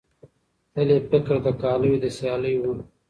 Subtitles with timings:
[0.73, 2.73] تل یې فکر د کالیو د سیالۍ وو